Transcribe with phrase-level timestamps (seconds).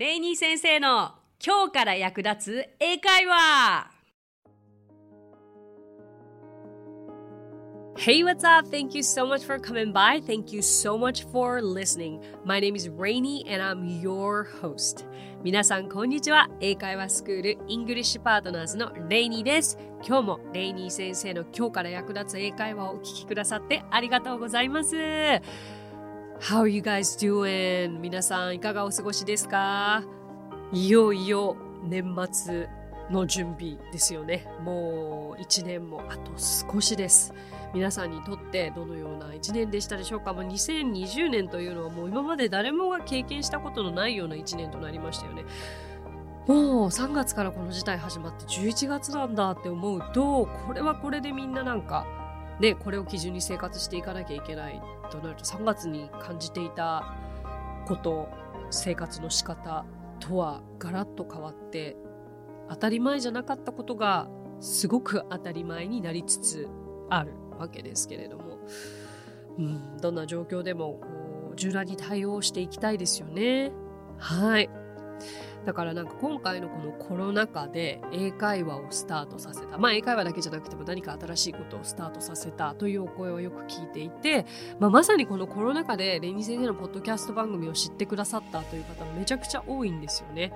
[0.00, 1.12] レイニー先生の
[1.46, 3.90] 今日から役立つ英会話
[7.98, 8.66] Hey, what's up?
[8.70, 10.22] Thank you so much for coming by.
[10.22, 12.22] Thank you so much for listening.
[12.46, 15.06] My name is Rainy and I'm your host.
[15.44, 16.48] 皆さん、こんにちは。
[16.60, 19.76] 英会話スクール English Partners のレイニーです。
[20.02, 24.96] 今日もレイニー先生の今日から役立つ英会話をお聞きくださってありがとうございます。
[26.40, 28.00] How you guys doing?
[28.00, 30.02] 皆さん、いかがお過ごしですか？
[30.72, 31.54] いよいよ
[31.84, 32.66] 年末
[33.10, 34.48] の準備ですよね。
[34.64, 37.34] もう1年もあと少しです。
[37.74, 40.32] 皆さんにとってどのような1年でしたでしょうか？
[40.32, 45.44] もう2020年というのはもう今まで誰もが経験したことのないような1年となりましたよね。
[46.46, 52.06] もう3月からこの事態始まって11月なんだって思うとこれはこれでみんななんか
[52.60, 57.14] ねこれを基準に生活していかなきゃいけないとなると3月に感じていた
[57.86, 58.28] こと
[58.70, 59.84] 生活の仕方
[60.20, 61.96] とはガラッと変わって
[62.68, 64.28] 当たり前じゃなかったことが
[64.60, 66.68] すごく当たり前になりつつ
[67.08, 68.58] あるわけですけれども、
[69.58, 73.72] うん、どんな状況でもこう柔軟に対応していきたいですよね。
[74.18, 74.70] はい。
[75.64, 79.78] だからなんか今回のこのコロナ禍で英会話をスタートさせた。
[79.78, 84.46] まあ英会話だけじゃなくても何か新しいことをスタートさせたというお声をよく聞いていて、
[84.78, 90.52] まあ、まさにこのコロナ禍でレニー先生のポッドキャスト番組を知ってくださったという方めちゃくちゃ多いんですよね。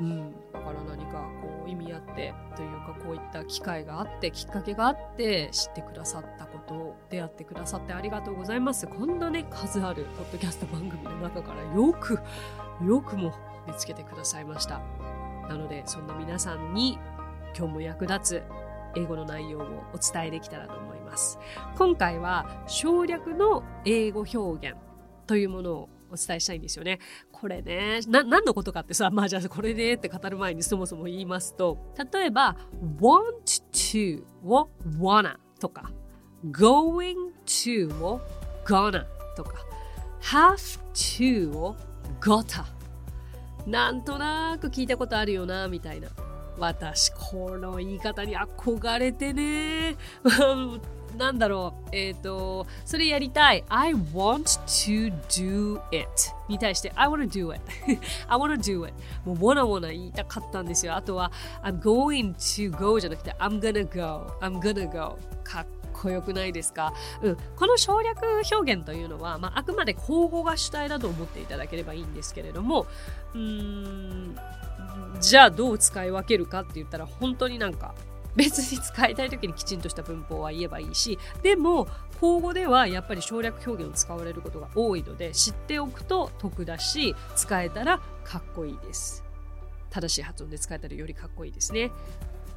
[0.00, 12.18] うん、だから何かこう意味あってというかこういった機会があってきっかけがあって知ってくださったことを出会ってくださってありがとうございますこんなね数あるポッドキャスト番組の中からよく
[12.82, 13.34] よくも
[13.66, 14.80] 見つけてくださいました
[15.48, 16.98] なのでそんな皆さんに
[17.56, 18.42] 今日も役立つ
[18.96, 21.38] 英語の内容をお伝えできたらと思います
[21.76, 24.76] 今回は省略の英語表現
[25.26, 26.98] というものをお伝えしたいんですよね。
[27.30, 31.78] これね、何のことかってさ、まあじゃあこれねって語る前にそもそも言いますと、
[32.12, 32.56] 例えば、
[33.00, 35.92] want to を wanna とか、
[36.50, 37.14] going
[37.46, 38.20] to を
[38.64, 39.64] gonna とか、
[40.20, 41.76] have to を
[42.20, 42.64] gotta
[43.66, 46.08] なんとなく聞いたことあるよな、みたいな。
[46.58, 49.96] 私、この言い方に憧れてね。
[51.16, 53.64] なんだろう、えっ、ー、と、それやりたい。
[53.68, 56.08] I want to do it
[56.48, 57.60] に対して I wanna do it
[58.28, 58.94] I wanna do it
[59.24, 60.94] もう wanna wanna 言いたかったんですよ。
[60.94, 61.32] あとは
[61.62, 66.92] I'm going to go じゃなくて I'm gonna go I'm gonna go かっこよくないですか、
[67.22, 72.86] うん、この省略表現というのは、まあ、あくまで口語が主体だと思っていただければいいんですけれども
[73.34, 74.38] うーん
[75.20, 77.94] じゃあどう使い分けるかって言ったら本当になんか
[78.36, 81.88] 別に使いたい時にきちんとした文法は言えばいいしでも
[82.20, 89.24] 口語ではやっぱり省略表現を使われることが多いので知っておくと得だし使えたらかっこいいです。
[89.90, 91.90] 正しい発音で使えたらよりかっこいいですね。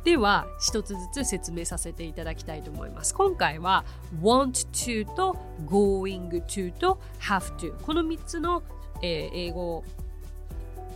[0.04, 3.14] では一つずつ説明させていただきたいと思います。
[3.14, 3.86] 今回は
[4.22, 8.64] want to と going to と have to この3つの、
[9.02, 9.84] えー、英語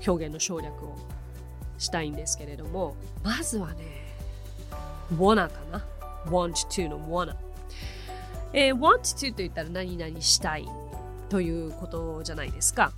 [0.06, 0.98] 表現の省略を
[1.78, 4.16] したいんですけれどもまずはね
[5.16, 5.86] wanna かな。
[6.26, 7.36] want to の wanna、
[8.52, 10.68] えー、want to と言ったら何々したい
[11.30, 12.92] ということじゃないですか。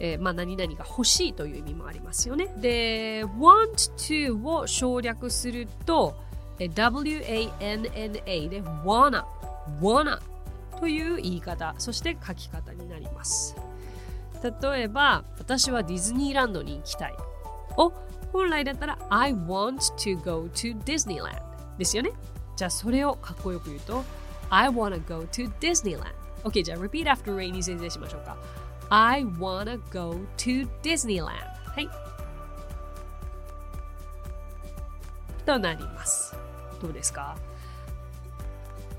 [0.00, 2.48] えー、まあ何々が欲しいという意味もありますよね。
[2.58, 6.16] で、want to を省略すると、
[6.58, 9.24] w-a-n-n-a で wanna,
[9.80, 10.20] wanna
[10.78, 13.56] という言い方、そして書き方になります。
[14.62, 17.14] 例えば、私はディズニーランドに行きたい。
[17.76, 17.92] を
[18.32, 21.40] 本来だったら I want to go to Disneyland
[21.78, 22.10] ですよね。
[22.56, 24.04] じゃあそれをかっこよく言うと
[24.50, 26.14] I wanna go to Disneyland。
[26.44, 28.36] OK、じゃあ repeat after Rainy 先生しましょうか。
[28.90, 31.30] I wanna go to Disneyland。
[31.74, 31.88] はい。
[35.44, 36.36] となります。
[36.80, 37.36] どうですか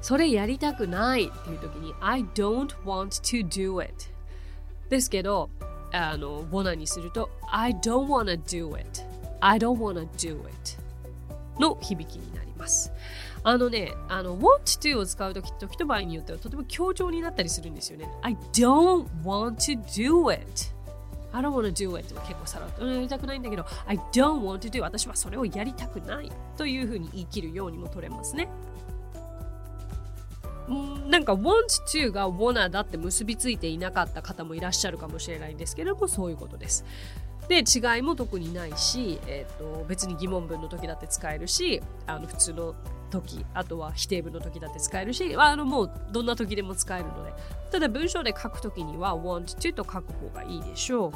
[0.01, 3.93] それやりたくないっていう時に I don't want to do it
[4.89, 5.49] ですけど
[5.91, 9.01] あの、ボナにすると I don't wanna do it
[9.41, 10.86] I don't wanna do it
[11.59, 12.91] の響きになります。
[13.43, 18.09] あのね、あの、want to を使うとき、時と場合によってはとても強調になったりするんですよね。
[18.21, 20.77] I don't want to do it.
[21.33, 28.49] I don't wanna do it 結構さらっとやりたくないんだけど I don't want to do 私はそれをやりたくないというふうに言い切るようにも取れますね。
[31.07, 36.83] なんか want to が wanna だって結びついていなかった方もいらっしゃるかもしれないんですけれどもそういうことです。
[37.47, 42.75] で違いも特にないし、えーと、別に疑問文の時だって使えるしあの普通の
[43.09, 47.33] 時あとは否定文の時だって使えるしあのもうどんな時でも使えるので。
[47.71, 51.13] ただ文章で書く時には want to と書く方がいいでしょう。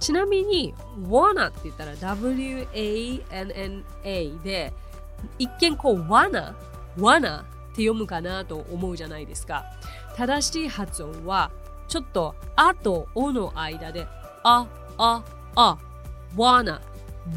[0.00, 2.70] ちなみに wanna って言ったら W-A-N-N-A
[4.44, 4.72] で
[5.38, 6.54] 一見こう wanna
[6.98, 7.44] wanna っ
[7.74, 9.64] て読むかなと思うじゃないですか。
[10.16, 11.50] 正しい発音は
[11.94, 14.04] ちょっとあとおの間で
[14.42, 14.66] あ
[14.98, 15.22] あ
[15.54, 15.78] あ
[16.34, 16.80] wanna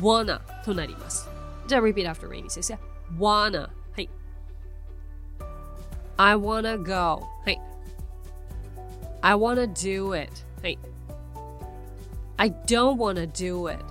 [0.01, 1.29] wanna となります
[1.67, 2.79] じゃあ repeat after Rainy 先生
[3.19, 3.69] wanna は
[3.99, 4.09] い
[6.17, 7.61] I wanna go はい
[9.21, 10.31] I wanna do it
[10.63, 10.79] はい
[12.37, 13.85] I don't wanna do it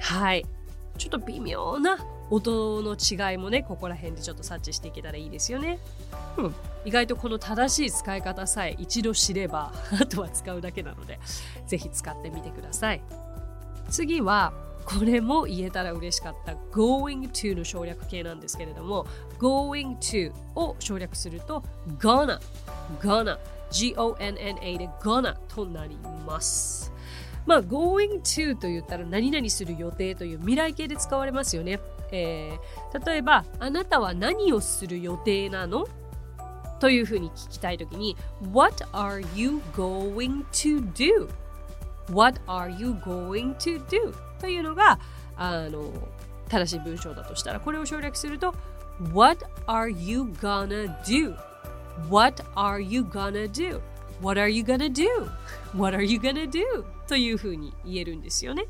[0.00, 0.44] はい
[0.98, 1.96] ちょっと微妙な
[2.30, 5.78] 音の違いもねここら辺でちょっと察知していけたらいいですよね、
[6.36, 6.54] うん、
[6.84, 11.18] 意外とこの正しい使い方さえ一度知れば あとは使うだけなので
[11.66, 13.02] ぜひ使ってみてください。
[13.90, 14.52] 次は
[14.84, 19.06] これも言えたら嬉しかった going to の省略形なんですけれども
[19.38, 21.62] going to を省略すると
[21.98, 22.38] gonna
[23.00, 23.38] gonna
[23.70, 25.96] G-O-N-N-A で gonna となり
[26.26, 26.93] ます。
[27.46, 31.80] まあ going to と言ったら何々する予定という未来形で使われますよね、
[32.10, 35.86] えー、例えばあなたは何をする予定なの？
[36.80, 38.16] というふうに聞きたいときに
[38.52, 41.28] What are you going to do?
[42.12, 44.14] What are you going to do?
[44.38, 44.98] というのが
[45.36, 45.90] あの
[46.48, 48.54] 正しい文章だとしたらこれを省略すると
[49.12, 51.34] What are you gonna do?
[52.10, 53.80] What are you gonna do?
[54.20, 55.06] What are you gonna do?
[55.76, 56.84] What are you gonna do?
[57.06, 58.66] というふうに言えるんですよね。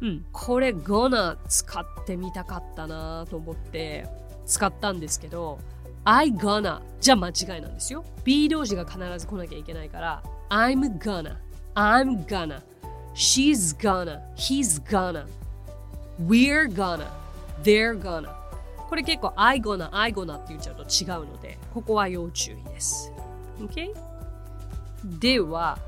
[0.00, 4.06] うん、これ gonna 使ってみたかったなと思って
[4.44, 5.58] 使ったんですけど
[6.04, 8.04] I gonna じゃ間違いなんですよ。
[8.24, 11.36] B 同士が必ず来なきゃいけないから I'm gonna
[11.74, 12.60] I'm gonna
[13.14, 15.26] She's gonna He's gonna
[16.20, 17.06] We're gonna
[17.62, 18.28] They're gonna
[18.88, 23.10] これ結構 I gonna I gonna って言っちゃうと違うのでここは要注意です。
[23.58, 24.13] OK?
[25.04, 25.78] では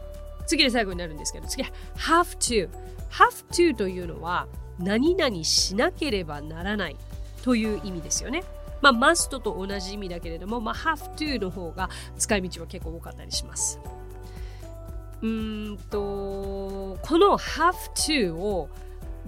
[0.46, 2.68] 次で最後になるんですけど次は have to
[3.10, 4.46] have to というのは
[4.78, 6.96] 何々しなければならない
[7.42, 8.44] という意味ですよね。
[8.82, 13.80] まあ、must と同じ意味だけれども、まあ、have to の方が使い道は結構多かったりします。
[15.22, 18.68] うんと、この have to を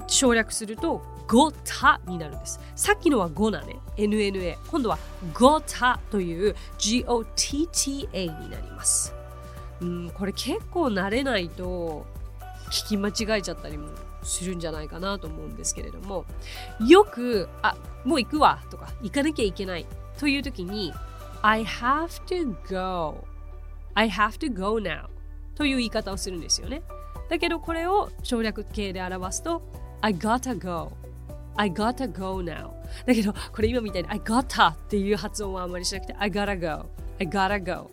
[0.06, 2.60] 省略すると gota になるんです。
[2.76, 3.78] さっきのは gona ね。
[3.96, 4.56] NNA。
[4.70, 4.98] 今度は
[5.32, 9.17] gota という GOTTA になります。
[9.80, 12.06] うん、これ結構慣れないと
[12.70, 13.88] 聞き間違えちゃったりも
[14.22, 16.24] するんじゃないかなと思うんですけれども
[16.86, 19.86] よく「あもう行くわ」とか「行かなきゃいけない」
[20.18, 20.92] という時に
[21.42, 23.24] 「I have to go」
[23.94, 25.06] 「I have to go now」
[25.54, 26.82] という言い方をするんですよね。
[27.30, 29.62] だけどこれを省略形で表すと
[30.00, 30.92] 「I gotta go」
[31.56, 32.70] I gotta go now.
[33.04, 36.88] だけどこれ今みたいに I gotta っていう発音はあんまりしなくて I gotta go.
[37.18, 37.90] I gotta go.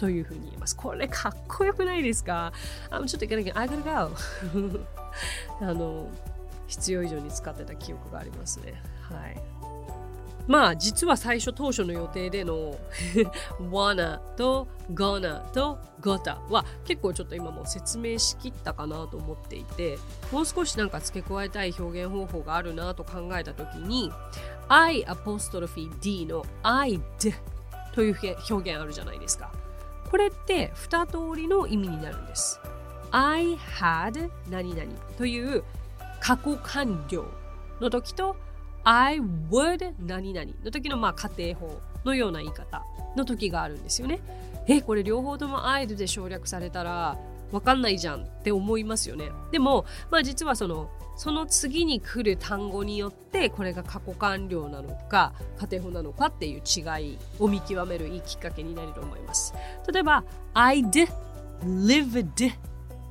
[0.00, 0.74] というふうに言います。
[0.74, 2.52] これかっこよくないですか？
[2.90, 4.80] あちょっといけないけど、I gotta go
[5.60, 6.08] あの、
[6.66, 8.80] 必要以上に使ってた記憶がありますね。
[9.02, 9.42] はい。
[10.48, 12.76] まあ実は最初当初の予定での
[13.70, 19.98] wanna と gonna と gotta は結構ちょっと今も説明しきったかなと思っていて
[20.32, 24.10] もう少しなんか付け加えたい表現方法があるなと考えた時に
[24.68, 27.00] I apostrophe D の I'd
[27.92, 28.16] という
[28.50, 29.52] 表現あるじゃないですか
[30.10, 32.60] これって2通りの意味になるんです。
[33.12, 35.64] I had 何々という
[36.20, 37.24] 過去完了
[37.80, 38.36] の時と
[38.84, 42.84] I would 何々の時のまあ仮定法のような言い方
[43.16, 44.20] の時があるんですよね。
[44.66, 47.18] え、これ両方とも I'd で省略されたら
[47.52, 49.30] わかんないじゃんって思いますよね。
[49.50, 56.80] でも、まあ実はそのその次に来る単語によってこれが過去完了なのか家庭法なのかっていう違
[57.12, 59.52] いを見極めるいいきっかけになると思います。
[59.92, 61.08] 例えば I'd
[61.62, 62.52] lived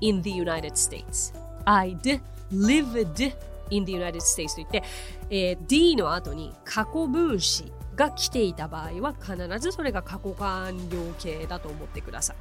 [0.01, 1.33] in the United States
[1.65, 2.19] I'd
[2.51, 3.33] lived
[3.69, 4.83] in the United States といって、
[5.29, 12.33] えー、D の後に過去分詞が来ていた場合は必ずそれが過去完了形だと思ってくださ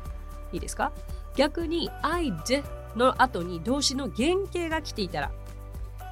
[0.53, 0.55] い。
[0.55, 0.93] いいですか？
[1.39, 2.65] 逆に I'd
[2.97, 5.31] の後に動詞の原型が来ていたら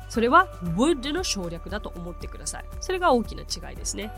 [0.08, 2.64] それは would の省略だと思ってください。
[2.80, 4.12] それが大きな違いですね。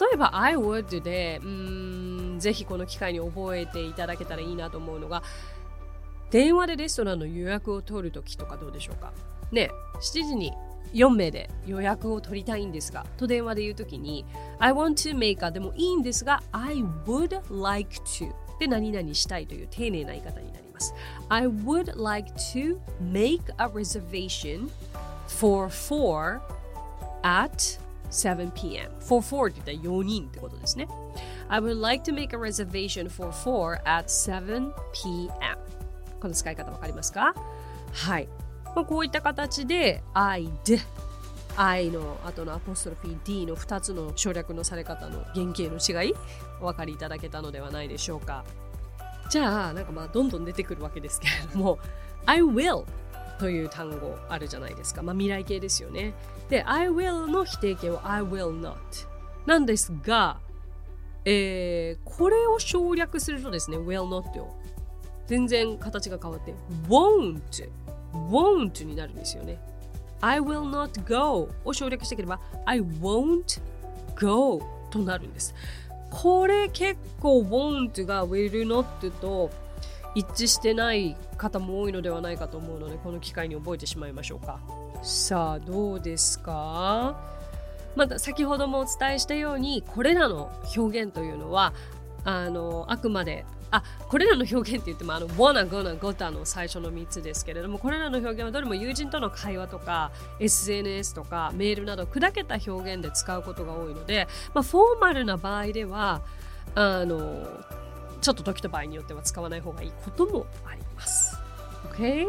[0.00, 5.22] 例えば I would で、うーん、ぜひこの機会に覚えていただけたらいいなと思うのが、
[6.32, 9.12] 電話でレストランの予約を取るときとかどうでしょうか。
[9.52, 10.52] ね、7時に
[10.92, 14.24] 4名で予約を取りたいんですが、と電話で言うときに、
[14.58, 20.94] I want to make a でもいいんですが、I would like to で何々したいという丁寧な言い方になります。
[21.28, 24.70] I would like to make a reservation
[25.26, 26.40] for four
[27.22, 27.78] at
[28.10, 28.90] 7 p.m.
[29.00, 30.88] for four って言ったら4人ってことですね。
[31.48, 35.58] I would like to make a reservation for four at 7 p.m.
[36.20, 37.34] この使い方わかりますか
[37.92, 38.28] はい。
[38.74, 40.78] まあ、こういった形で I d
[41.60, 46.14] I の後のアポストロフィー D の2つの省略のされ方の原型の違い
[46.60, 48.44] お分かりいただけたのではないでしょうか。
[49.28, 51.80] じゃあ、なんかまあどんどん出てくるわけですけれども
[52.26, 52.84] I will
[53.40, 55.02] という単語あるじゃないですか。
[55.02, 56.14] まあ未来形ですよね。
[56.48, 58.76] で、I will の否定形は I will not
[59.44, 60.38] なんですが、
[61.24, 64.56] えー、これを省略するとですね、will not を
[65.26, 66.54] 全然形が変わって
[66.88, 67.68] won't
[68.12, 69.60] won't になるんですよね。
[70.20, 73.60] I will not go を省略していければ I won't
[74.20, 74.60] go
[74.90, 75.54] となるんです。
[76.10, 79.50] これ結構 won't が will not と
[80.14, 84.58] 一致してない方も多いのではないかと思うのでこの機会に覚えてしまいましょうか。
[85.02, 87.16] さあどうですか？
[87.94, 91.72] また先ほどもお伝えしたようにこれらの表現というのは
[92.28, 106.20] あのあくまであこれらの表現って言ってもあの wanna gonna gota の最初の3つですけれどもこれらの表現はどれも友人との会話とか SNS とかメールなど砕けた表現で使うことが多いので、まあ、フォーマルな場合では
[106.74, 107.46] あの
[108.20, 111.38] ちょっと時と場合によっては使わない方がいいこともあります。
[111.92, 112.26] OK?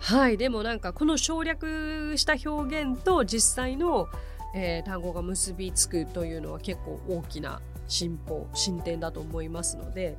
[0.00, 4.08] はいでもなんかこの省略した表現と実際の、
[4.54, 10.16] えー、単語が結びつくというのは結構大きな進歩進展だと思いますので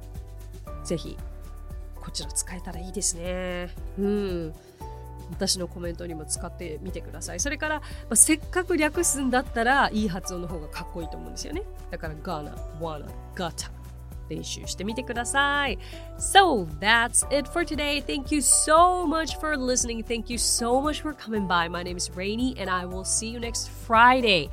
[0.83, 1.17] ぜひ
[1.95, 4.53] こちら使えたらいいですねうん
[5.31, 11.61] 私のコメントにも使ってみてくださいそれから、まあ、せっかく略すんだったらいい発音の方がかっこいいと思うんですよね
[11.91, 13.79] だから Gonna, Wanna, Gotta
[14.29, 15.77] 練習してみてください。
[16.17, 18.01] So that's it for today.
[18.01, 20.03] Thank you so much for listening.
[20.03, 21.67] Thank you so much for coming by.
[21.67, 24.49] My name is Rainy and I will see you next Friday.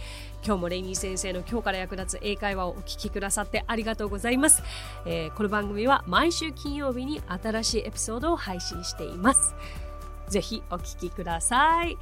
[0.46, 4.62] 今日もレイニー先生の今日から役立つ英会話をお聞きくださってありがとうございます、
[5.04, 9.56] えー、この番組は毎週金曜日に新しいエピソードを配信しています。
[10.28, 11.98] ぜひお聞きください。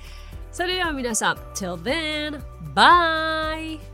[0.52, 2.42] それでは皆さん Till then,
[2.74, 3.93] bye!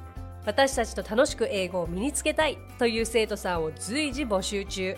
[0.45, 4.97] 私たちと楽しく英語を身につけたいという生徒さんを随時募集中。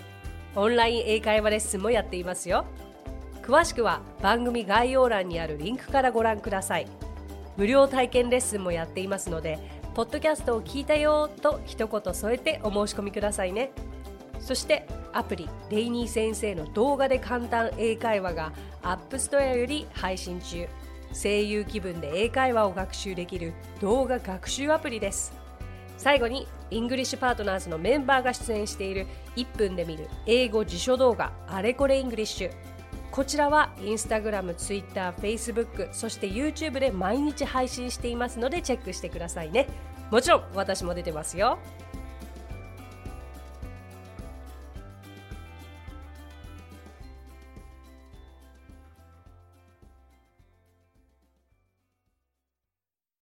[0.55, 2.65] オンライン英会話レッスンもやっていますよ。
[3.41, 6.88] 詳しくは番組概要欄にあるリンクからご覧ください。
[7.57, 9.59] 無料体験レッスンもやっていますので
[9.93, 13.71] ポッドキャストを聞いたよと一言添えてお申し込みくださいね。
[14.39, 20.67] そしてアプリレイニー先生の動画で簡単英会話が App Store より配信中。
[21.13, 25.34] 声優気分で英会話を学習できる動画学習アプリです。
[25.98, 32.51] 最後に English Partners のメンバーが出演している1分で見る英語辞書動画あれこれ English
[33.12, 39.67] こちらはインスタグラム、ツイッター、フェイスブックそして YouTube で毎日配信していますのでチェックしてくださいね。
[40.10, 41.60] もちろん私も出てますよ。